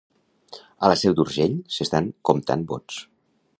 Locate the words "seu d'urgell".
1.01-1.53